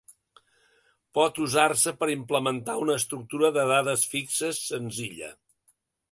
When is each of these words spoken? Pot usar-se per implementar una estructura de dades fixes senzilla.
Pot 1.17 1.41
usar-se 1.43 1.91
per 1.99 2.07
implementar 2.13 2.77
una 2.85 2.95
estructura 3.01 3.51
de 3.59 3.65
dades 3.73 4.05
fixes 4.15 4.63
senzilla. 4.71 5.29